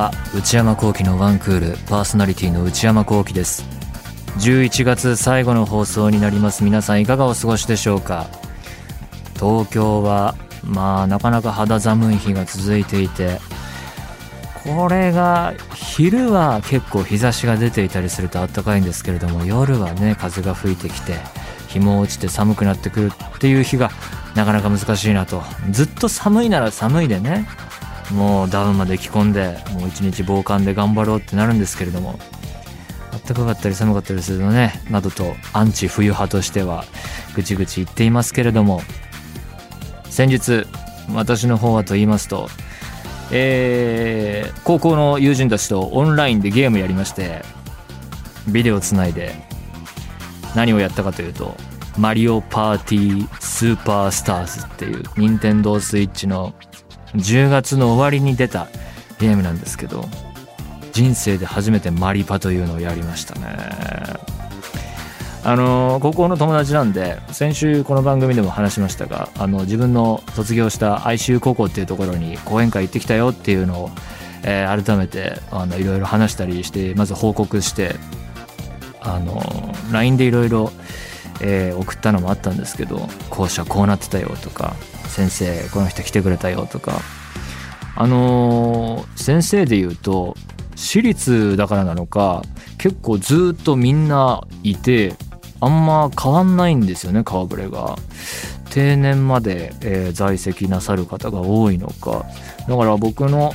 [0.00, 3.64] は内山聖輝のワンクールパーソナリティの内山聖輝です。
[4.38, 6.64] 11月最後の放送になります。
[6.64, 8.26] 皆さんいかがお過ごしでしょうか？
[9.34, 13.40] 東京はまあなかなか肌寒い日が続いていて
[14.64, 21.16] これが昼は結構日差しが出ていたりすると暖かいんですけれども夜はね風が吹いてきて
[21.68, 23.90] 日も落ちて寒くなってくるっていう日が
[24.34, 25.42] なかなか難しいなと。
[25.70, 27.46] ずっと寒いなら寒いでね
[28.12, 32.18] もうダウンまで着込んでもう一日防寒で頑張ろうってなるんですけれども
[33.26, 36.84] 暖かかったり寒かったりするとねなどとアンチ冬派としては
[37.34, 38.82] ぐちぐち言っていますけれども
[40.04, 40.66] 先日
[41.14, 42.48] 私の方はと言いますと
[43.32, 47.42] えー、高校の友人たちとオンラインでゲームやりまして
[48.48, 49.34] ビデオつないで
[50.56, 51.56] 何をやったかというと
[51.96, 56.54] 「マリオパーティースーパースターズ」っていう任天堂スイッチの
[57.14, 58.68] 10月の終わりに出た
[59.18, 60.08] ゲームなんですけど
[60.92, 64.20] 人生で初めてマリパというのをやりましたね。
[65.42, 73.90] あの高校の友達なんで先週この番組でも話しましたがあの自分の卒業した愛愁高校っていうところに講演会行ってきたよっていうのを、
[74.44, 77.94] えー、改めてあのいろいろ話したりしてまず報告して
[79.00, 79.40] あの
[79.90, 80.72] LINE でいろいろ
[81.40, 84.74] えー送ったのもあったんですけど校舎こうなってたよとか
[85.06, 87.00] 先生この人来てくれたよとか。
[87.96, 90.34] あの先生で言うと
[90.74, 92.42] 私立だからなのか
[92.78, 95.16] 結構ずっとみんないて
[95.60, 97.96] あんま変わんないんですよね顔ぶれが。
[98.70, 102.24] 定年まで、えー、在籍なさる方が多いのか。
[102.68, 103.52] だから僕の、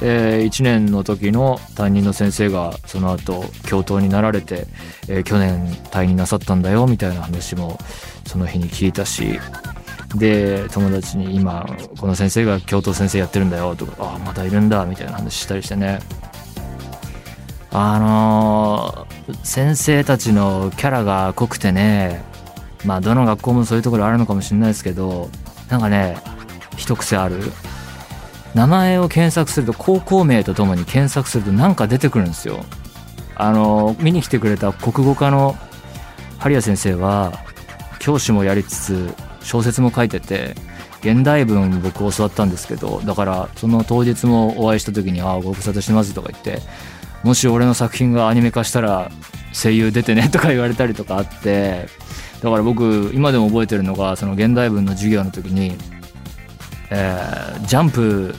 [0.00, 4.66] えー、1年の時の担任の先生がその後教頭になられて、
[5.08, 7.78] えー、去年退任なさったんだよみたいな話も
[8.26, 9.40] その日に聞いたし
[10.14, 11.66] で友達に今
[11.98, 16.00] この先生が教頭先生やってるんだよとかああまだいるんだみたいな話したりしてね。
[17.70, 22.24] あのー、先生たちのキャラが濃くてね
[22.86, 25.28] まあどの学校もそういうところあるのかもしれないですけど
[25.68, 26.16] なんかね
[26.76, 27.52] 一癖ある。
[28.54, 32.64] 名前を検索すると高校名とともに検索するとなんか出てくるんですよ。
[33.36, 35.56] あの、見に来てくれた国語科の
[36.38, 37.44] 針谷先生は
[37.98, 40.54] 教師もやりつつ小説も書いてて
[41.00, 46.60] 現代文僕教わったんですけどだからその当日もお会いした時に「ああご無沙汰してます」とか言って
[47.22, 49.10] もし俺の作品がアニメ化したら
[49.52, 51.88] 声優出てねとか言われたりとかあって
[52.42, 55.76] だから僕今でも覚えてるのがその現代文の授業の時に、
[56.90, 58.34] えー、ジャンプ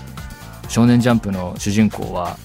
[0.67, 2.37] 少年ジャンプの主人公は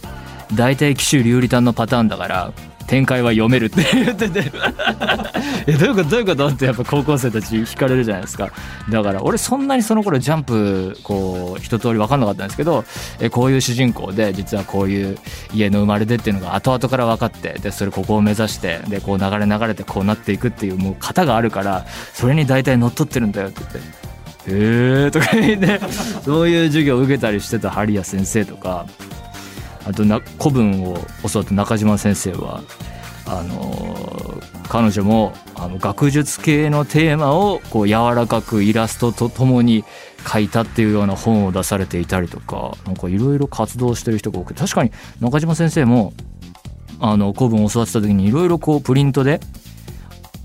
[0.55, 2.53] 大体騎手竜理丹のパターンだから
[2.87, 4.53] 展開は読めるって言ってて。
[5.67, 6.49] えどういうことどういうこと？
[6.49, 8.51] ってやっぱ高校生たち惹かれるじゃないですか。
[8.91, 12.85] だから俺そんなにその頃ジャンプこう一通り分かんなかったんですけど
[13.21, 15.19] えこういう主人公で実はこういう
[15.55, 24.04] 家の生まれでっていうのが後々から分かってでそれここを目指してでこう流れ流れてこうなっていくっていうもう型があるからそれに大体乗っ取ってるんだよって言って。
[24.47, 25.81] へえとか言って
[26.25, 28.87] そういう授業を受けたりしてた針谷先生とか
[29.87, 30.99] あとな古文を
[31.31, 32.63] 教わった中島先生は
[33.27, 39.85] あの彼女もあの学術系のテーマをこう柔らかくイラストとともに
[40.27, 44.91] 書いたっていうような本を出されていたりとかなんかいろいろ活動してる人が多くて確かに
[45.21, 46.13] 中島先生も
[47.01, 49.41] あの古文を教わってた時にいろいろこうプリントで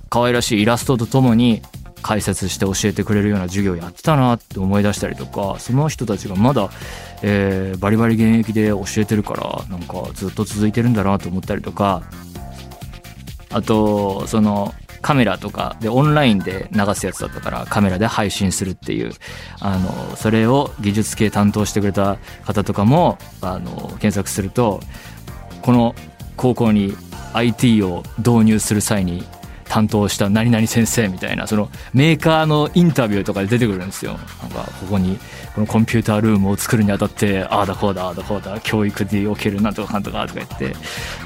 [0.09, 1.61] 可愛らしいイラストとともに
[2.01, 6.69] 解説して教えてくれるような授業やってたなって思い出したりとかその人たちがまだ、
[7.21, 12.03] えー、バリバリ現役で教えてるからなんかずっと続いてるんだなと思ったりとか
[13.51, 19.11] あとそのカメラとかでオンラインで流すやつだったからカメラで配信するっていう
[19.59, 24.81] あのそれを技術系担当してくれた方とかもあの検索すると
[25.61, 25.95] この
[26.35, 26.93] 高校に
[27.33, 29.23] IT を導入する際に
[29.69, 34.13] 担当した何々先生みたいなそのメーカーのインタビューとかで出てくるんですよ。
[34.41, 35.17] なんかここに
[35.53, 40.75] このコンピュータールームを作るにあたってああだこうだああだこうだ教育でおけるなんとかかんとかとか言って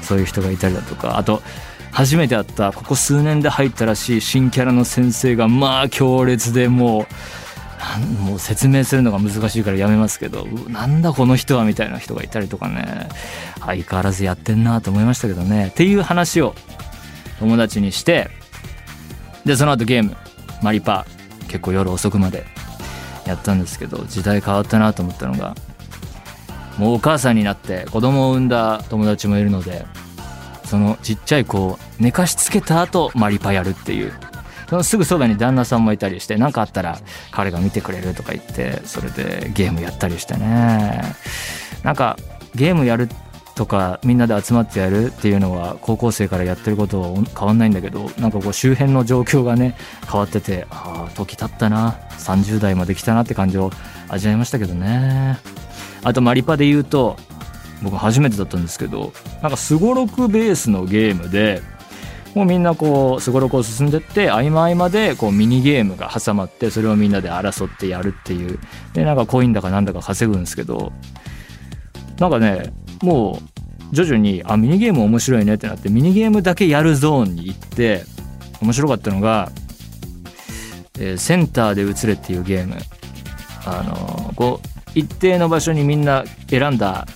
[0.02, 1.18] そういう人がいたりだとか。
[1.18, 1.42] あと
[1.90, 7.06] 初めて会ったここ数年で入ったらしい新キャラの先生がまあ強烈でも
[8.20, 13.08] うもう説明するのが難しいからやめますけどなんだこの人はみたいな人がいたりとかね。
[13.66, 15.68] 相変わらずやってんなと思いましたけどね。
[15.68, 16.54] っていう話を
[17.40, 18.30] 友達にして
[19.44, 20.16] でその後ゲーム
[20.62, 21.06] マリパ
[21.48, 22.46] 結構夜遅くまで
[23.26, 25.54] やったんですけど時代変わったなと思ったのが
[26.78, 29.86] もうお母さんになって子供を産んだ友達もいるので
[30.64, 34.12] そのちっちゃい子を寝かしつけた後マリパやるっていう。
[34.68, 36.98] そのすぐそばに旦那さんもいたりして何かあったら
[37.30, 41.02] 彼が見てくれるとか言ってそれでゲームやったりしてね。
[41.82, 42.16] なんか
[42.54, 43.08] ゲームやる
[43.54, 49.76] とかみんなで集まってやるっていうのは高校生からやってることは変わんないんだけどなんかこう周辺の状況がね
[50.10, 53.70] 変わっててああ時経ったな30代まで来たなって感じを
[54.08, 55.38] 味わいましたけどね。
[56.02, 57.16] あとマリパで言うと
[57.82, 59.12] 僕初めてだったんですけど
[59.42, 61.62] なんかすごろくベースのゲームで
[62.34, 68.58] もうみんなこうすごろくを進んでって合間合間でこうミニゲームが挟まってそれをみんなで争ってやるっていう。
[68.92, 70.92] でなんかコインだかなんだか稼ぐんですけど
[72.18, 72.72] なんかね
[73.04, 73.38] も
[73.92, 78.04] う徐々にあミニゲーム面白いねってなってミニゲームだけやるゾーンに行って
[78.60, 79.50] 面白かったのが、
[80.98, 82.76] えー、センターで移れっていうゲーム。
[83.66, 87.06] あのー、こう一定の場所にみんな選んだ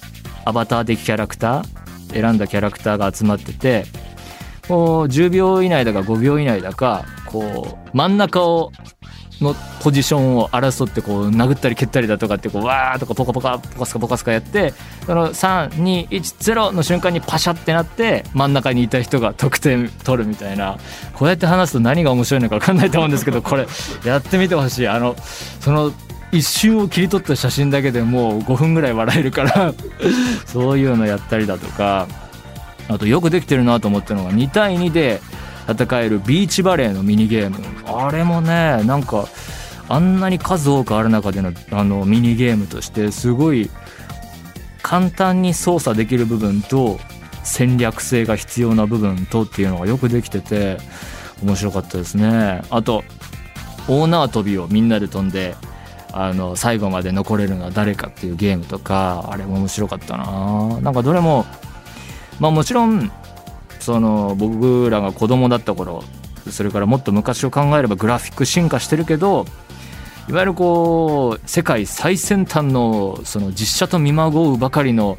[0.44, 3.84] アバター的キャラクター選んだキャラクターが集まってて
[4.66, 8.72] こう10秒以内だか5秒以内だかこう真ん中を
[9.40, 14.74] のポジションを争ってこう殴ったり蹴ったりだとかってこうわーとかポカポカポカスカポカスカやって
[15.06, 20.78] その3210の瞬間にパシャってなって真ん中にいた人が得点取るみたいな。
[21.14, 23.66] こうやって話すと何が面白いのか分かんないと思うんですけどこれ
[24.04, 24.88] やってみてほしい。
[24.88, 25.16] あの
[25.60, 25.92] その
[26.30, 29.72] 一瞬を切り取った写真だけでもう5分ぐらい笑えるから
[30.46, 32.06] そういうのやったりだとか。
[32.90, 35.20] あとよくできてるなと思ったのが2対2で
[35.68, 37.58] 戦えるビーチバレーのミニゲーム。
[37.86, 39.26] あれもねなんか
[39.88, 43.70] あんなに数多くある中でのあのミニゲームとしてすごい
[44.82, 46.98] 簡単に操作できる部分と
[47.42, 50.78] 戦略性が必要な部分とっていうのがよくできてて
[51.42, 52.62] 面白かったですね。
[52.70, 53.04] あと
[53.88, 55.54] 大縄跳びをみんなで飛んで
[56.12, 60.80] あの最後まで残れるのは誰かっていうゲームとかあれも面白かったな。
[60.80, 61.46] なんかどれも
[62.40, 63.10] まあもちろん
[63.80, 66.02] その僕らが子供だった頃
[66.50, 69.44] それからもっと昔を考えればグラフィック進化してるけど
[70.28, 75.18] いわゆるこう世界最先端のその実写と見まごうばかりの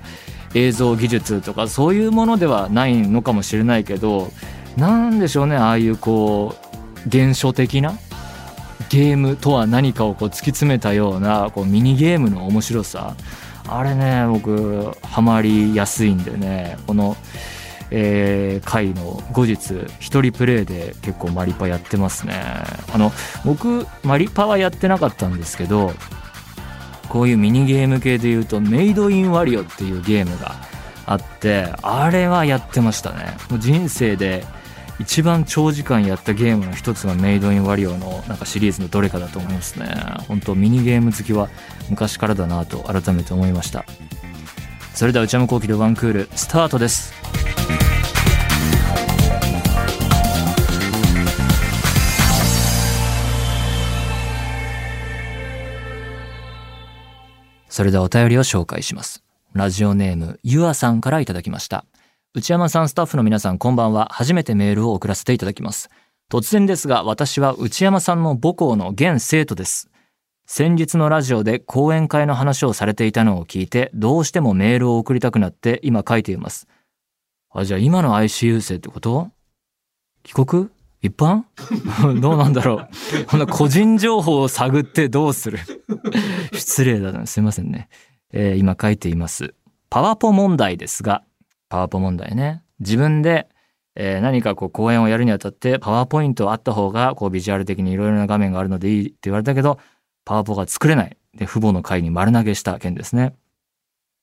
[0.54, 4.32] 映像技術とかそういうものではないのかもしれないけど
[4.78, 6.56] なんでしょうねああいうこ
[7.06, 7.94] う現象的な
[8.90, 13.16] ゲームとは何かをこう突き詰めたようなこうミニゲームの面白さ。
[13.72, 17.16] あれね僕ハマりやすいんでねこの
[17.92, 22.36] えー、回の後日一人プレイで結構マリパやってますね。
[22.94, 23.12] あの
[23.46, 25.94] 僕マリパはやってなかったんですけど
[27.08, 30.56] こういうミニゲーム系でいうとメイドインワリオっていうゲームが
[31.06, 33.36] あってあれはやってましたね。
[33.50, 34.46] もう人生で
[35.00, 39.88] 一番長時間やったゲームの一つがメイドインワリオのなんかシリーズのどれかだと思いますね。
[40.28, 41.50] 本当ミニゲーム好きは
[41.90, 43.86] 昔からだなと改めて思いました。
[44.94, 47.14] それでは内山昂輝でワンクールスタートです。
[57.80, 59.24] それではお便りを紹介します。
[59.54, 61.86] ラジオネーム、ゆあさんからいただきました。
[62.34, 64.10] 内山さんスタッフの皆さんこんばんは。
[64.12, 65.90] 初めてメールを送らせていただきます。
[66.30, 69.90] 突然ですが、私は内山さんの母校の現生徒です。
[70.46, 76.68] 先日のラジオで講演会の話をされていたのを聞いて、どうしてもメールを送りたくなって今書いています。
[77.50, 79.30] あ、じゃあ今の ICU 生ってこと？
[80.24, 80.68] 帰国？
[81.02, 81.44] 一般？
[82.22, 82.82] どうなんだろ
[83.22, 85.60] うこの個人情報を探ってどうする？
[86.54, 87.26] 失礼だな。
[87.26, 87.90] すいませんね。
[88.32, 89.54] えー、今書いています。
[89.90, 91.24] パワポ問題ですが、
[91.70, 92.64] パワポ問題ね。
[92.80, 93.48] 自分で、
[93.96, 99.80] えー、何かこう講演をやるにあたってパワーポイントあった方がこうビジュアル的にいろいろな画面があるのでいいって言われたけど、
[100.26, 101.18] パワポが作れない。
[101.36, 103.34] で、父母の会に丸投げした件ですね。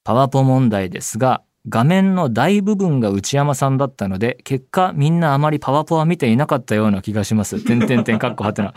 [0.05, 7.65] パワポ問題ですが、画面の大部分が内山さんだったので、結果みんなあまりパワポは見ていなかったような気がします。
[7.65, 8.73] てんてんてんかっこはてな。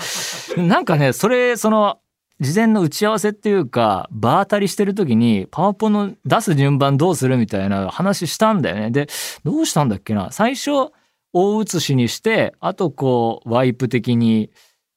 [0.58, 2.00] なんかね、それ、その、
[2.40, 8.92] 事前の打ち合わせっていうか、場当たりしてる時に、パワポの出す順番どうするみたいな話したんだよね。
[8.92, 9.08] で、
[9.44, 10.92] どうしたんだっけな最初、
[11.34, 14.50] 大写しにして、あとこう、ワイプ的に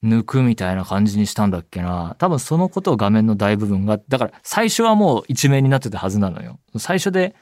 [0.04, 6.58] 抜くみたいな感じにしたんだっけな多分そのことを画面の大部分が、だから最初はもう一面になってたはずなのよ。
[6.78, 7.34] 最初で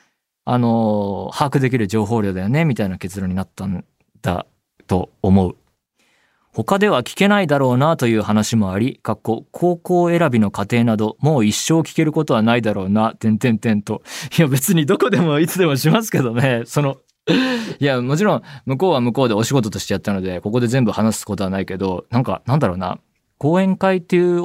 [0.45, 3.85] あの、把握できる情報量だよね、みたいな結論になったん
[4.23, 4.47] だ
[4.87, 5.57] と思う。
[6.53, 14.03] 他では聞けないだろうなという話もあり、かっこ高校選びの過程など、もう一生聞けることはないだろうな、てんてんてんと。
[14.37, 16.97] いや別にどこでもいつでもしますけどね、 その、
[17.79, 22.99] いやもちろん向こうは向こうでお仕事としてやったので、ここで全部話すことはないけど、なんかなんだろうな、
[23.39, 24.43] 講演会っていう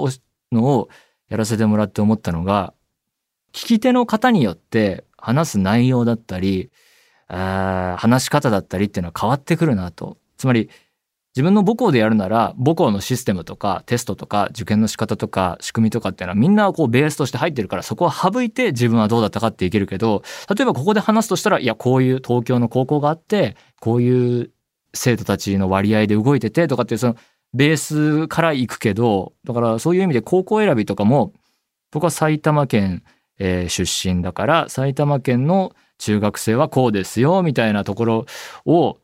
[0.51, 0.89] のを
[1.29, 2.75] やらせてもらって思ったのが、
[3.51, 6.70] 聞き手の方によって話す内容だったり、
[7.27, 10.20] 話し方だったりっていうのは変わってくるなと。
[10.38, 10.70] つまり、
[11.36, 24.51] 自分の母校でやるなら母校のシステムとかテストとか受験の仕方とか仕組みとかっていうのはみんなこうベースとして入ってるからそこは省いて自分はどうだったかっていけるけど例えばここで話すとしたらいやこういう東京の高校があってこういう
[24.94, 27.17] 生徒たちの割合で動いててとかっていうその
[27.53, 31.34] ベースから行くけどだからそういう意味で高校選びとかも
[31.96, 33.03] 僕は埼玉県、
[33.39, 38.25] えー、出身だから埼玉県の中学生はこうですよみたいなところ
[38.65, 38.99] を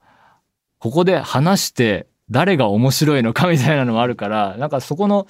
[0.80, 5.28] ここで話して誰が面白いのかみたいなのもあるからなんかそこの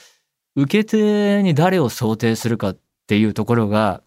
[0.56, 2.78] 受け手に誰を想定するかっ
[3.08, 4.02] ていうところが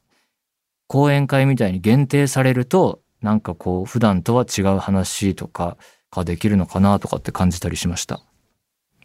[0.87, 5.77] 講演会みたいに限定されるとなんかこう普段とは違う話とか
[6.11, 8.21] ができるのかなとかって感じたりしました。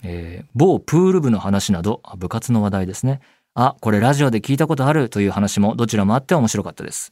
[0.04, 3.22] えー、某プール部の話など部活の話題ですね。
[3.56, 7.12] あ、これラジオで聞いたことあるという話もどちらもあって面白かったです。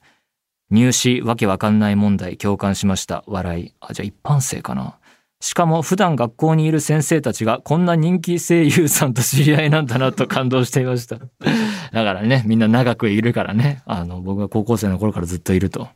[0.69, 3.23] 入試わけわかんない問題共感しました。
[3.27, 3.73] 笑い。
[3.79, 4.97] あ、じゃあ一般生かな。
[5.39, 11.17] しかも普段学校にいる先生たちがこんな人気声優さんと知り合いなんだなと 感動していました。
[11.17, 11.27] だ
[12.03, 13.81] からね、みんな長くいるからね。
[13.85, 15.89] あの、僕が高校生の頃からずっといると。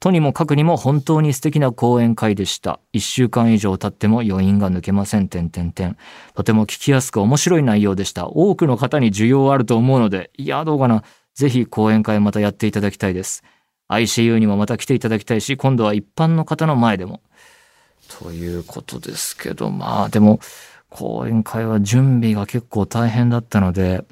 [0.00, 2.78] とにもかくにも本当に素敵な講演会でした。
[2.92, 5.28] 一週間以上経っても余韻が抜けません。
[5.28, 5.96] 点点点。
[6.34, 8.28] とても聞きやすく面白い内容でした。
[8.28, 11.02] 多くの方に需要あると思うので、いや、どうかな。
[11.34, 13.42] ぜひ講演会またやっていただきたいです。
[13.88, 17.20] ICU にもまた来ていただきたいし、今度は一般の方の前でも。
[18.20, 20.38] ということですけど、まあでも、
[20.90, 24.04] 講演会は準備が結構大変だったので、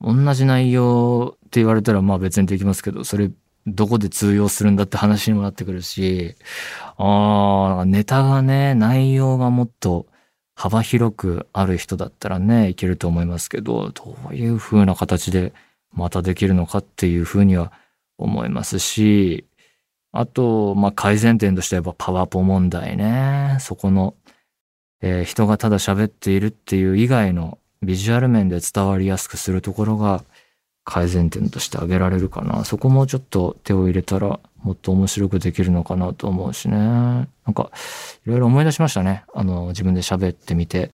[0.00, 3.30] 同じ内容って言われたらまあ別にできますけど、それ
[3.66, 6.34] どこで通用するんだって話にもなってくるし、
[6.96, 10.06] ああ、ネタがね、内容がもっと
[10.54, 15.52] 幅広くある人だったらね、いけると思いますけど、どういう風な形で
[15.92, 17.72] またできるのかっていう風には
[18.18, 19.46] 思いますし、
[20.12, 23.56] あと、まあ、改善点としてはやっぱパワポ問題ね。
[23.60, 24.14] そこの、
[25.00, 30.22] えー、人がただ喋っているっていう以外のビジュアル面で伝わりやすくするところが
[30.84, 32.64] 改善点として挙げられるかな。
[32.64, 36.76] そこもちょっと手を入れたらもっと面白くできるのかなと思うしね。
[36.76, 37.70] なんか、
[38.26, 39.24] いろいろ思い出しましたね。
[39.34, 40.90] あの、自分で喋ってみて。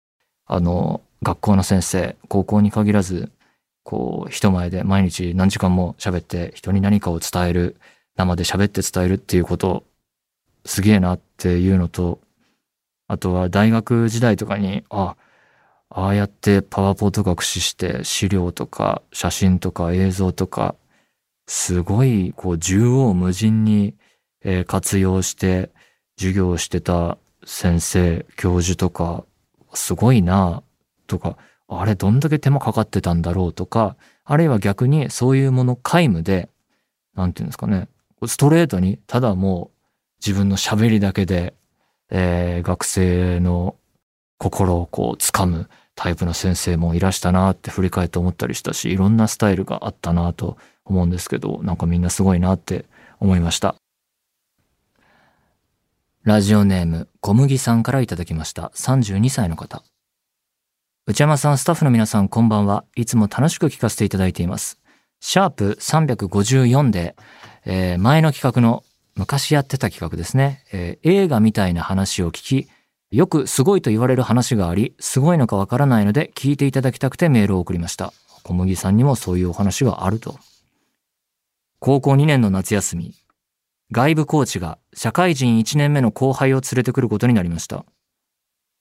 [0.47, 3.31] あの、学校の先生、高校に限らず、
[3.83, 7.77] こう、人前で毎日何時間も喋って人に何かを伝える。
[8.19, 9.85] 生で喋って伝えるっていうこと
[10.67, 12.21] すげえなっていうのと
[13.07, 15.17] あとは大学時代とかにあ
[15.91, 20.75] ああやってパワーポート学習して資料とか写真とか映像とか
[21.47, 23.95] すごいこう縦横無尽に、
[24.67, 25.71] 活用して
[26.17, 29.25] 授業をしてた先生教授とか
[29.75, 30.63] すごいな
[31.09, 36.49] とかあれどんだけ手間かかってたんだろうとかあるいは逆にそういうもの皆無で
[37.15, 37.89] なんていうんですかね
[38.27, 39.79] ストレートに、ただもう
[40.25, 41.55] 自分の喋りだけで、
[42.11, 43.77] えー、学生の
[44.39, 52.85] 心をこう掴むタイプの先生もいらしたなって振り返って思ったりしたし、いろんなスタイルがあったなと思うんですけど、なんかみんなすごいなって
[53.19, 53.75] 思いました。
[56.23, 58.71] ラジオネーム、小麦さんからいただきました。
[58.75, 59.83] 32歳の方。
[61.07, 62.85] 内山さん、スタッフの皆さん、こんばんは。
[62.95, 64.79] いつも楽しく聞かせていただいています。
[65.21, 67.17] シャープ354で、
[67.65, 68.85] えー、前の企画の
[69.17, 72.69] 昔やってた企画ですね、えー、映画みたいな話を聞き、
[73.11, 78.13] よくすごいと言われる話があり、すごいのかわからないので聞いていただきたくてメールを送りました。
[78.43, 80.39] 小麦さんにもそういうお話があると。
[81.81, 83.15] 高校2年の夏休み、
[83.93, 87.87] 外部コーチが社会人1年目の後輩を連れてくることになりました。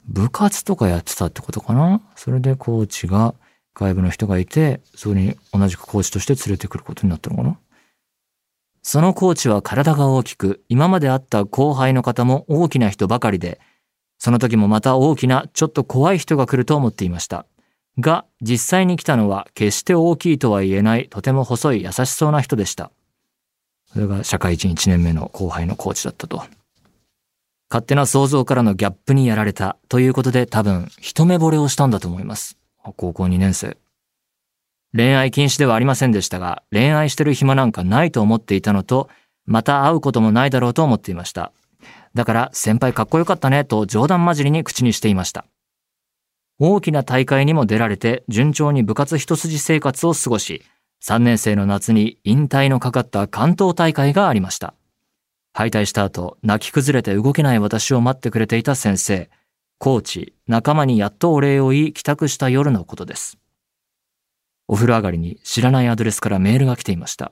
[0.05, 2.01] 部活とかやってたってことかな？
[2.15, 3.34] それでコーチが
[3.75, 7.57] 外部の人がいて、そこに同じくコーチとして連れてくることになったのかな？
[8.81, 13.60] そのコーチは体が大きく、今まで会った後輩の方も大きな人ばかりで、
[14.17, 17.45] その時もまた大きな、ちょっと怖い人が来ると思っていました。
[18.00, 22.91] が、実際に来たのは決して大きいとは言えない、とても細い優しそうな人でした。
[23.91, 26.43] それが社会人1年目の後輩のコーチだったと。
[27.69, 32.57] 勝手な想像からのギャップにやられたということで多分一目惚れをしたんだと思います。
[32.95, 33.77] 高校2年生。
[34.95, 39.09] 恋愛禁止ではありませんでしたが、恋愛してる暇なんかないと思っていたのと、
[39.45, 41.51] また会うこともないだろうと思っていました。
[42.17, 45.45] だから先輩かっこよかったねと冗談交じりに口にしていました。
[46.57, 50.63] 大きな大会にも出られて順調に部活一筋生活を過ごし、
[51.03, 54.74] 3年生の夏に引退のかかった関東大会がありました。
[55.53, 59.29] 敗退した後、泣き崩れて動けない私を待ってくれていた先生、
[59.77, 63.38] コーチ、仲間にやっとお礼を言い帰宅した夜のことです。
[64.67, 67.31] お風呂上がりに知らないアドレスからメールが来ていました。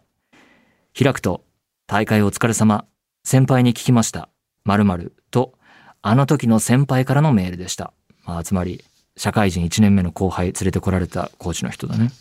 [0.96, 1.44] 開くと、
[1.88, 2.86] 大会お疲れ様。
[3.24, 4.30] 先輩に聞きました。
[4.66, 5.54] 〇〇と、
[6.02, 7.94] あの時の先輩からのメールでした。
[8.26, 8.84] まあ、つまり、
[9.18, 12.12] 社会人1年目の後輩連れてこられたコーチの人だね。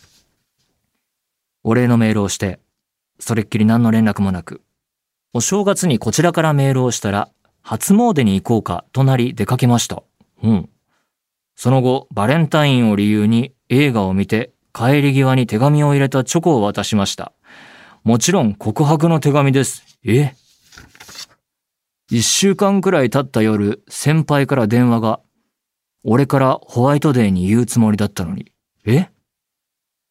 [1.63, 2.59] お礼のメールをして、
[3.19, 4.61] それっきり何の連絡もなく、
[5.33, 7.29] お正月にこちらからメールをしたら、
[7.61, 10.03] 初詣に行こうかとなり出かけました。
[10.43, 10.69] うん。
[11.55, 17.33] その後、バレンタインを理由に映画を見て、帰り際に手紙を入れたチョコを渡しました。
[18.03, 19.83] もちろん告白の手紙です。
[20.05, 20.35] え？
[22.09, 25.19] 一週間くらい経った夜、先輩から電話が、
[26.03, 28.51] 俺からホワイトデーに言うつもりだったのに。
[28.85, 29.09] え？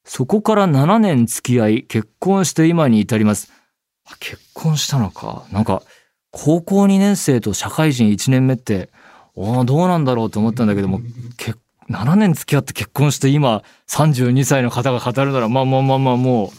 [0.05, 3.53] そこから7年付き合い、結婚して今に至ります。
[4.19, 5.45] 結婚したのか。
[5.53, 5.83] なんか、
[6.31, 8.91] 高校2年生と社会人1年目って、
[9.37, 11.01] おーどうなんだろうと思ったんだけども、
[11.89, 16.53] 7年付き合って結婚して今32歳の方が語るなら、まあまあまあまあも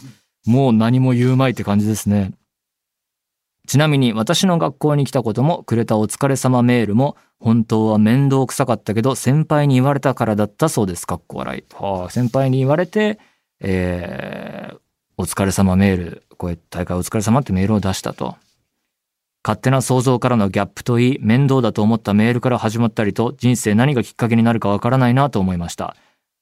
[0.46, 2.32] う、もう何も言うまいって感じですね。
[3.66, 11.06] ちなみに私の学校に来たこともくれたお疲れ様メールも本当は面倒くさかったけど先輩に言われたからだったそうです。
[11.06, 11.64] かっこ笑い。
[11.74, 13.18] はあ、先輩に言われて、
[13.60, 14.78] えー、
[15.18, 18.36] お疲れ様メール、こういう大会お疲れ様ってメールを出したと。
[19.44, 25.94] 勝手な想像からのギャップといい、面倒だと思ったメールから始まったりと、人生何がきっかけになるかわからないなと思いました。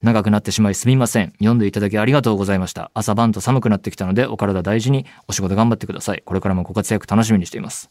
[0.05, 1.31] 長くなってしまいすみません。
[1.39, 2.91] 読んでいただきありがとうございました。
[2.93, 6.21] 朝晩と寒くなってきたので、お体大事にお仕事頑張ってください。
[6.23, 7.89] これからもご活躍楽しみにしています。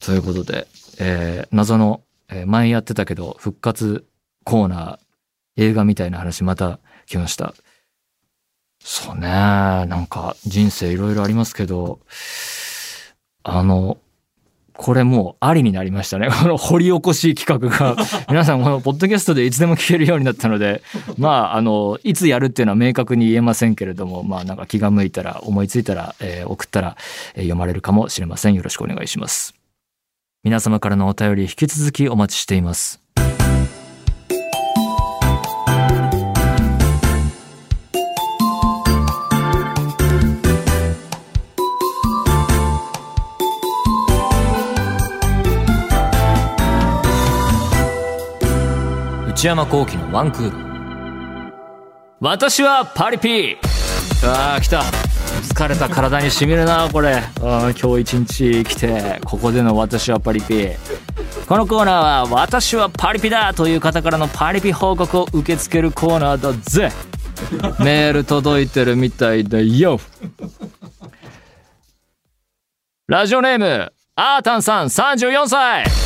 [0.00, 0.66] ということで、
[0.98, 4.04] えー謎の、えー前やってたけど、復活
[4.42, 7.54] コーナー、映画みたいな話また来ました。
[8.82, 12.00] そうね、なんか人生いろいろありますけど、
[13.44, 13.98] あの、
[14.76, 16.28] これもうありになりましたね。
[16.42, 17.96] この掘り起こし企画が。
[18.28, 20.82] 皆さんこのポッドキャストでいつでも聞けるようになったので、
[21.16, 26.96] まあ、あの、いつやるっていうのは明確に言えませんけれども、まあなんか気が向いたら、思いついたら、えー送ったら、
[27.34, 28.54] えー読まれるかもしれません。
[28.54, 29.54] よろしくお願いします。
[30.42, 33.00] 皆様からのお便り引き続きお待ちしています。
[49.44, 51.54] 内山幸喜のワンクール。
[52.18, 53.56] 私はパリピー
[54.26, 54.80] ああ、来た。
[54.80, 57.16] 疲れた体にしみるな、これ。
[57.16, 60.68] あー今日一日来て、ここでの私はパリピ。
[61.46, 66.90] このコーナーは、私はパリピだという方からのパリピ報告を受け付けるコーナーだぜ。
[67.84, 70.00] メール届いてるみたいだよ。
[73.08, 76.03] ラジオネーム、アータンさん34歳。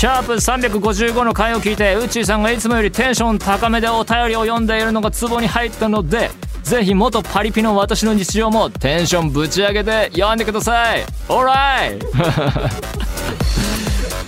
[0.00, 6.30] シャープ355の回を聞いてウッチーさんがいつもよりテンション高めでお便りを読んでいるのがツボに入ったので
[6.62, 11.04] ぜひ元パリピの私の日常もテンションぶち上げて読んでください。
[11.28, 11.98] オーライ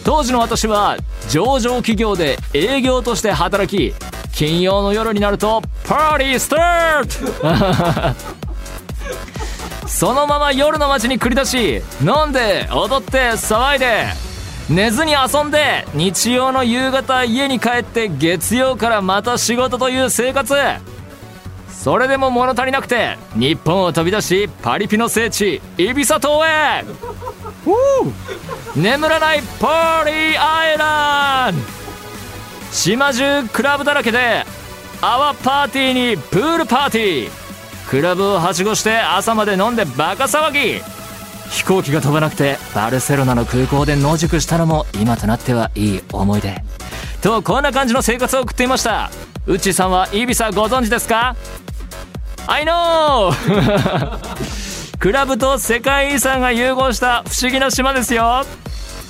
[0.04, 0.98] 当時の私は
[1.30, 3.94] 上場企業で営業として働き
[4.35, 8.12] 金曜の夜になるとパーティースター
[9.80, 9.88] ト!
[9.88, 14.32] そのまま夜の街に繰り出し飲んで踊って騒いで
[14.72, 20.54] 寝ずに遊んで日曜の夕方家に帰って月曜からまた仕事という生活。
[21.68, 26.85] それでも物足りなくて日本を飛び出しパリピの聖地イビサ島へ。
[28.74, 31.68] 眠らないパーリーアイランド。
[32.72, 34.46] 島中クラブだらけで
[35.02, 37.30] アワパーティーにプールパーティー。
[37.90, 40.80] クラブをはしごして朝まで飲んでバカ騒ぎ
[41.50, 46.62] 飛行機が飛ばなくてバルセロナの空港で野宿したのも今となってはいい思い出。
[47.22, 49.11] とこんな感じの生活を送っていました。
[49.46, 51.37] うっちーさんはイビサご存知ですか
[52.46, 53.33] ？I know!
[54.98, 58.44] クラブと世界遺産が融合した不思議な島ですよ。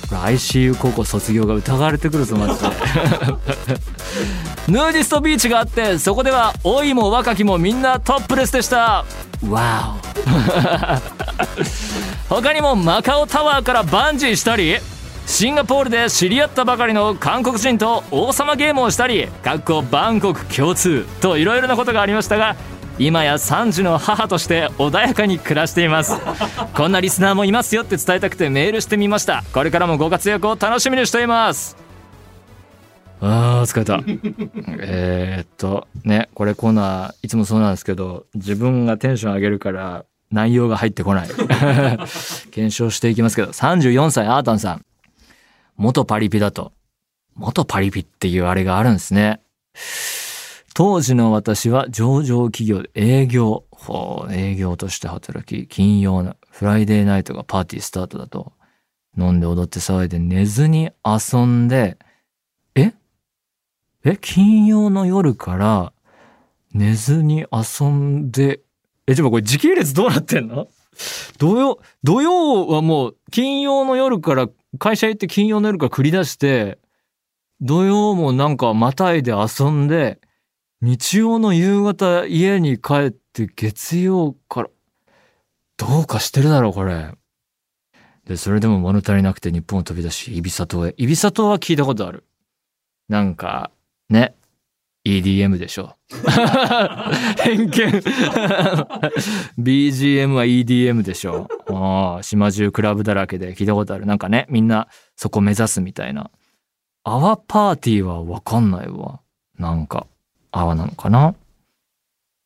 [0.09, 2.67] これ ICU 高校卒業が疑われてくるぞマジで。
[4.67, 9.05] ヌーディストビーチがあってそこでは老いも若きもみんなトップレスでした。
[9.47, 9.95] わ
[11.19, 11.22] お
[12.29, 14.77] 他にもマカオタワーからバンジーしたり
[15.25, 22.55] シンガポールで知り合ったばかりの韓国人と王様ゲームをしたりかっこバンコク共通といろいろなことがありましたが
[22.99, 26.13] 今や3児の母として穏やかに暮らしています。
[26.75, 29.43] こんなリスナーもいますよって伝えたくてメールしてみました。
[29.51, 31.75] これからもご活躍を楽しみにしています。
[33.19, 34.03] あー疲れた。
[34.79, 41.29] えーっとねこれコーナーいつもそうなんですけど自分がテンション上げるから内容が入ってこない。
[42.51, 43.51] 検証していきますけど。
[43.51, 44.85] 34歳アータンさん。
[45.77, 46.73] 元パリピだと。
[47.35, 49.41] 元パリピっていうあれがあるんですね。
[50.73, 58.53] 当時の私は上場企業で営業、ほう営業として働き、金曜のフライデーナイトがパーティースタートだと、
[59.15, 61.97] 飲んで踊って騒いで寝ずに遊んで、
[62.75, 62.93] え？
[64.03, 64.17] え？
[64.19, 65.93] 金曜の夜から
[66.73, 68.61] 寝ずに遊んで、
[69.07, 70.67] え、ちょっとこれ時系列どうなってんの？
[71.37, 76.79] 土曜、土曜はもう金曜の夜から会社行って金曜の夜から繰り出して、
[77.61, 80.19] 土曜もなんかまたいで遊んで、
[80.81, 84.69] 日曜の夕方家に帰って月曜から、
[85.77, 87.11] どうかしてるだろうこれ。
[88.25, 90.93] で、それでも物足りなくて日本を飛び出し、イビサ島へ。
[90.97, 92.25] イビサ島は聞いたことある。
[93.09, 93.71] なんか、
[94.09, 94.35] ね。
[95.05, 95.95] EDM でしょ。
[97.37, 98.03] 偏見。
[99.59, 101.47] BGM は EDM でしょ。
[101.69, 104.05] ああ、島中クラブだらけで聞いたことある。
[104.05, 106.31] なんかね、みんなそこ目指すみたいな。
[107.03, 109.19] アワパーティーはわかんないわ。
[109.59, 110.07] なんか、
[110.51, 111.35] アワなのかな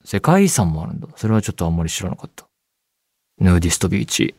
[0.04, 1.08] 世界遺産もあるんだ。
[1.16, 2.48] それはちょっとあんまり知らなかった。
[3.40, 4.34] ヌーディストビーチ。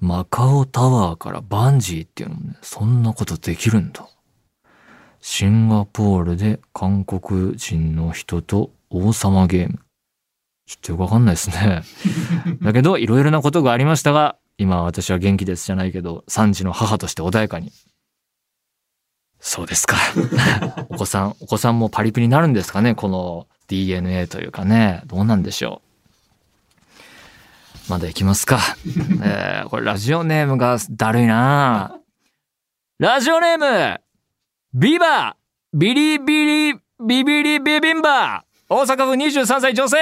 [0.00, 4.08] マカオタワーからバンジーっていうのもね、そんなことできるんだ。
[5.26, 9.78] シンガポールで韓国人の人と王様ゲーム。
[10.66, 11.82] ちょっとよくわかんないですね。
[12.60, 17.72] だけど、いろいろなことがありましたが、今私は元気ですじゃないけど、3児の母として穏やかに。
[19.40, 19.96] そうですか。
[20.90, 25.00] お子さん、お子さんもパリピになるんですかねこの DNA というかね。
[25.06, 25.80] どうなんでしょ
[27.88, 27.90] う。
[27.90, 28.60] まだ行きますか。
[29.22, 31.96] えー、これラジオネームがだるいな
[32.98, 34.03] ラジオネーム
[34.76, 35.36] ビバ
[35.72, 38.42] ビリビリビビリビビンバ。
[38.68, 39.96] 大阪府23歳女性。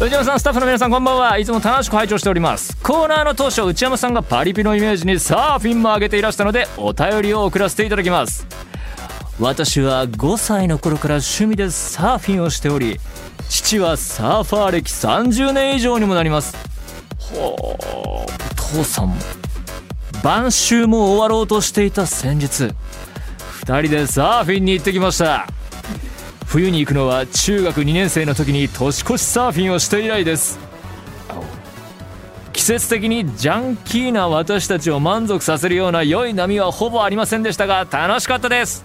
[0.00, 1.38] 内山さんスタッフの皆さんこんばんは。
[1.38, 2.76] いつも楽しく拝聴しております。
[2.82, 8.44] コーナーの当初内山さんがパリピのイメージにサーフィンも上げていらしたのでお便りを送らせていただきます。
[9.38, 12.98] 私は5歳の頃から趣味でサーフィンをしており
[13.48, 16.56] 父はサーファー歴30年以上にもなります。
[17.20, 17.84] ほう
[18.24, 19.45] お父さんも。
[20.26, 22.64] 晩秋も終わろうとしていた先日
[23.64, 25.46] 2人でサーフィンに行ってきました。
[26.46, 30.58] 冬に行くのは中学2年生の時に年越しサーフィンをして以来です。
[32.52, 38.84] 季節的にジャンキーな私たちを満足させるような良い波はほぼありませんでしたが楽しかったです。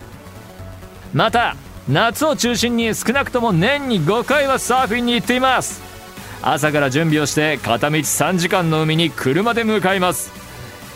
[1.12, 1.56] また
[1.90, 5.82] 夏を中心に少なくとも年に5回はサーフィンに行っています。
[6.44, 10.41] 朝から準備をして片道3時間の海に車で向かいます。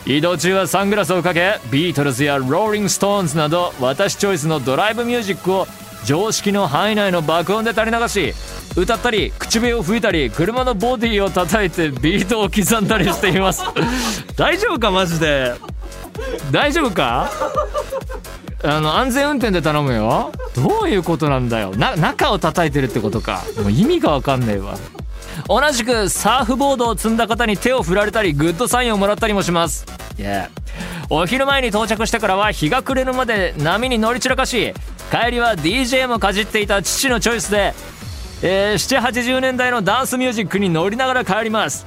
[0.06, 5.66] 移動中はサングラスをかけビートルズやローリング・ストーンズなど私チョイスのドライブミュージックを
[6.04, 8.32] 常識の範囲内の爆音で垂れ流し
[8.76, 13.64] 歌ったり口笛を吹いたり車のボディを叩いてビートを刻んだりしています。
[14.36, 15.54] 大丈夫かマジで？
[16.52, 17.28] 大丈夫か？
[18.62, 20.30] あの安全運転で頼むよ。
[20.54, 21.74] どういうことなんだよ。
[21.74, 23.42] な中を叩いてるってことか。
[23.62, 24.76] もう意味がわかんねえわ
[25.48, 29.86] 同じくサーフボードを積んだ方に手を振られたりグッドサインをもらったりもします。
[30.16, 30.48] Yeah
[31.08, 34.74] お昼前に到着してからは日が暮れるまで波に乗り散らかし
[35.10, 37.74] 帰りは DJ もかじっていた父のチョイスで、
[38.42, 41.86] えー、780年代のダンスミュージックに乗りながら帰ります。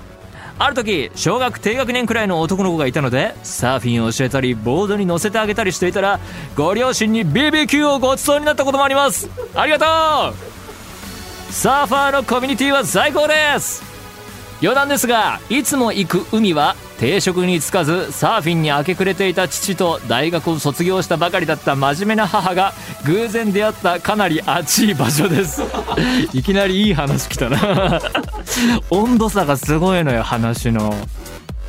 [0.58, 6.20] ある時小学低学年くらいの男の子がいたのでサーフィンを教えたりボードに乗せてあげたりしていたら
[6.56, 9.30] ご両親に BBQ をごちそうになったこともあります。
[9.56, 10.59] ありがとう
[11.50, 13.84] サーファーのコミュニティは最高です。
[14.62, 22.74] 余談ですがいつも行く海は定職に就かずサーフィンに明け暮れていた父と大学を卒業したばかりだった真面目な母が
[23.06, 25.64] 偶然出会ったかなり熱い場所です。
[26.34, 28.02] いきなりいい話来たな。
[28.92, 30.94] 温度差がすごいのよ話の。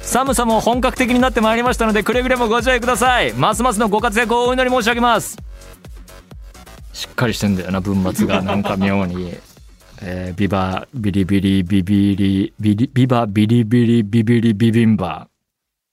[0.02, 3.32] 寒さも本格的になってまいりましたのでくれぐれもご自愛ください。
[3.34, 5.36] ますますのご活躍をお祈り申し上げます。
[6.92, 8.42] しっかりしてんだよな文末が。
[8.42, 9.38] なんか妙に。
[10.02, 15.28] えー、ビバビリビリビビリビリビバビリビリビビリビビンバ。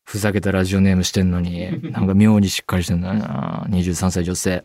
[0.05, 4.63] ふざけたラジオネームしてんのに なんか妙にしっかりしてんだよな23歳女性。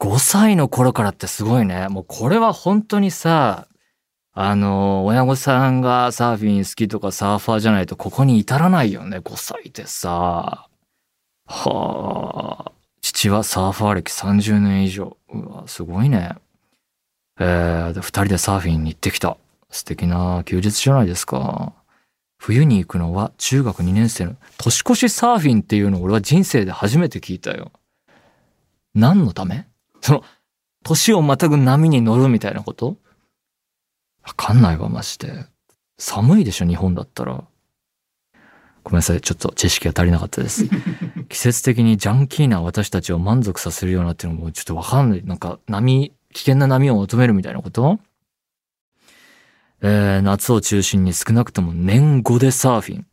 [0.00, 1.88] 5歳の頃からってすごいね。
[1.88, 3.68] もうこれは本当にさ
[4.32, 9.18] あの親御さんがサーフィン好きとかサーファーじゃないとここに至らないよね。
[9.18, 10.66] 5歳でさ。
[11.46, 12.72] はあ。
[13.02, 15.18] 父はサーファー歴30年以上。
[15.30, 16.36] うわすごいね
[17.38, 19.36] えー、二人でサーフィンに行ってきた。
[19.70, 21.72] 素敵な休日じゃないですか。
[22.38, 27.72] 冬に行くのは中学2年生の年越しサーフィンっていうのを俺は人生で初めて聞いたよ。
[28.94, 29.66] 何のため？
[30.00, 30.24] その、
[30.84, 32.96] 年をまたぐ波に乗るみたいなこと？
[34.24, 35.46] わかんないわ、マジで。
[35.98, 37.44] 寒いでしょ、日本だったら。
[38.84, 40.64] ごめんなさい、ちょっと知識が足りなかったです。
[41.28, 45.24] 季節的にジャンキーな私たちを満足させるようなっていうのもちょっとわかんない。
[45.24, 47.98] なんか波、危険な波を求めるみたいなこと？
[49.82, 53.06] えー、夏を中心に少なくとも年5でサーフィン。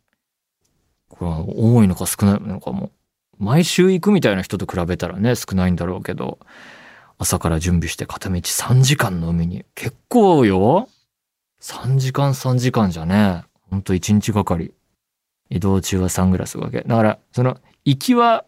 [1.08, 2.92] これは多いのか少ないのかも。
[3.36, 6.38] 毎週行くみたいな人と比べたらね、少ないんだろうけど、
[7.18, 9.64] 朝から準備して片道3時間の海に。
[9.74, 10.88] 結構よ
[11.60, 14.72] !3 時間3時間じゃね、ほんと1日がかり。
[15.50, 16.82] 移動中はサングラスがけ。
[16.82, 18.44] だから、その、行きは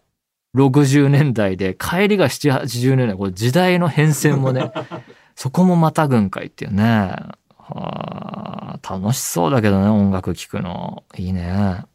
[0.55, 4.71] 60年代で、帰りが7、80年代、これ時代の変遷もね、
[5.35, 7.15] そこもまたぐんかいっていうね。
[7.57, 11.03] はあ、楽しそうだけどね、音楽聴くの。
[11.17, 11.85] いいね。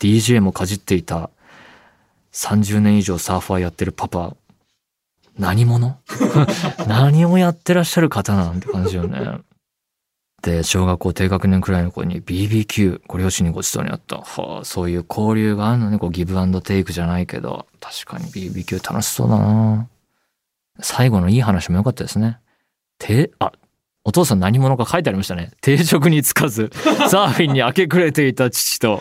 [0.00, 1.30] DJ もかじっていた
[2.32, 4.34] 30年以上サーファーやってるパパ、
[5.38, 5.98] 何者？
[6.88, 9.38] 何をやってらっしゃる方なんて感じよね。
[10.42, 14.18] で、小学校低学年くらいの子に BBQ、ご両親にごちそうにあった。
[14.18, 19.88] はあ、そういう交流があるのね、こうギブアンドテイクじゃないけど、確かに BBQ 楽しそうだな
[20.80, 22.38] 最後のいい話も良かったですね。
[22.98, 23.52] て、あ、
[24.04, 25.52] お父さん何者か書いてありましたね。
[25.60, 26.70] 定職に就かず、
[27.08, 29.00] サーフィンに明け暮れていた父と、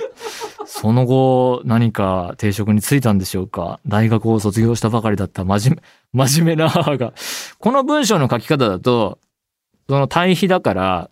[0.66, 3.80] その後何か定職に就いたんでしょうか。
[3.88, 5.82] 大学を卒業したばかりだった真面
[6.14, 7.14] 目、真面目な母が。
[7.58, 9.18] この文章の書き方だと、
[9.90, 11.10] その対比だから、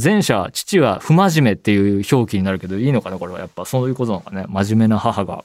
[0.00, 4.44] 前者、父は不真面目っていう表記になるけど、いいのかなこれはやっぱそういうことなのかね。
[4.48, 5.44] 真面目な母が、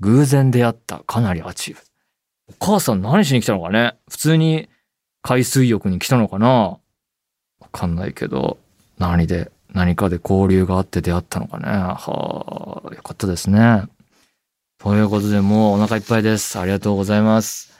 [0.00, 1.80] 偶然出会ったかなりアチーブ。
[2.48, 4.68] お母さん何しに来たのかね普通に
[5.22, 6.78] 海水浴に来たのかなわ
[7.72, 8.58] かんないけど、
[8.98, 11.66] 何で、何かで交流があって出会ったのかね。
[11.66, 13.84] はあ、よかったですね。
[14.78, 16.58] ということでもうお腹いっぱいです。
[16.58, 17.73] ありがとうございます。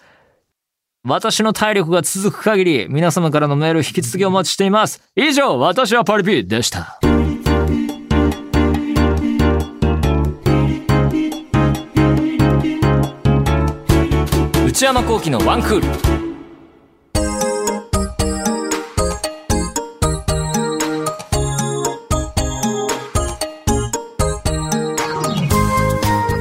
[1.06, 5.02] 私の体力が続く限り、皆様からのメール引き続きお待ちしています。
[5.14, 6.98] 以上、私はパリピでした。
[14.66, 15.86] 内山幸輝のワンクール。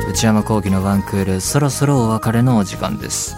[0.10, 3.36] 内山幸輝のワンクール、そろそろお別れのお時間です。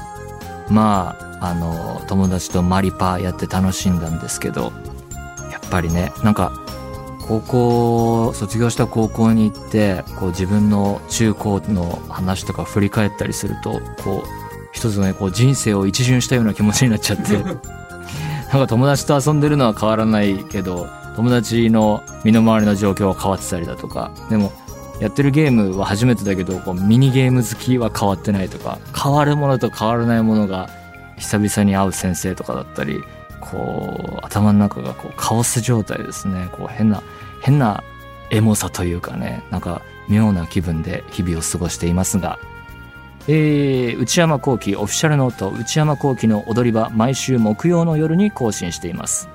[0.70, 4.72] まあ、あの、友達とマリパやって楽しんだんですけど、
[5.52, 6.52] やっぱりね、なんか、
[7.28, 14.28] 高校、卒業した高校に行って、こう自分の中高の話とか振り返ったりすると、こう、
[14.74, 24.52] 一つのね、こう人生を一巡したような気持ちになっちゃって、 なんか友達と遊んでるのは変わらないけど、友達の身の回りの状況は変わってたりだとか、でも、
[25.00, 30.70] やってるゲームは初めてだけどこうミニゲーム好きは変わってないとか変わるものと変わらないものが
[31.18, 33.04] 久々に会う先生とかだったり
[33.42, 36.50] こう頭の中がこうカオス状態ですね。
[36.52, 37.04] こう変な
[37.42, 37.84] 変な
[38.32, 42.40] エモさというかねなんか妙な気分で日々を過ごしていますが。
[43.28, 49.30] えー、内山幸輝オフィシャルノート内山幸輝の踊り場毎週木曜の夜に更新しています。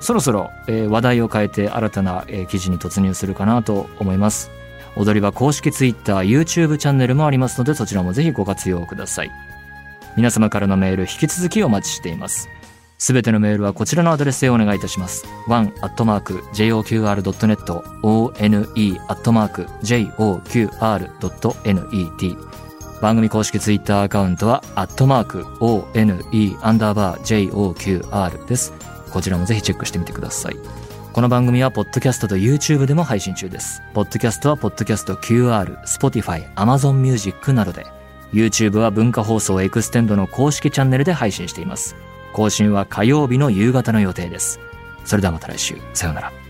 [0.00, 4.50] そろそろ、えー、話題を変えて新たな、えー、記事に突入するかなと思います。
[4.96, 9.30] 踊り場公式 Twitter、YouTube チャンネルもありますので、そちらもぜひご活用ください。
[10.16, 12.48] 皆様からのメール、引き続きお待ちしています。
[12.98, 15.26] すべてのメールはこちらのアドレスへお願いいたします。
[15.48, 15.76] one.joqr.net
[18.02, 18.76] one.joqr.net
[23.02, 28.72] 番組公式ツイッターアカウントは、アットマーク、one アンダーバー joqr です。
[29.12, 30.56] こちらもぜひチェックしてみてください。
[31.16, 33.82] この番組はポッドキャストと YouTube でも配信中です。
[33.94, 37.86] ポッドキャストはポッドキャスト QR、Spotify、Amazon Music などで、
[38.34, 41.96] YouTube は文化放送エクステンドの公式チャンネルで配信しています。
[42.34, 44.60] 更新は火曜日の夕方の予定です。
[45.06, 45.76] それではまた来週。
[45.94, 46.45] さようなら。